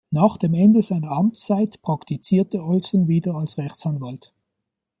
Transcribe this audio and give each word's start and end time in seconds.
Nach 0.09 0.37
dem 0.37 0.55
Ende 0.55 0.81
seiner 0.81 1.11
Amtszeit 1.11 1.79
praktizierte 1.83 2.63
Olson 2.63 3.07
wieder 3.07 3.35
als 3.35 3.59
Rechtsanwalt. 3.59 4.33